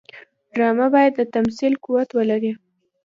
ډرامه 0.53 0.87
باید 0.95 1.13
د 1.15 1.21
تمثیل 1.35 1.73
قوت 1.83 2.09
ولري 2.13 2.53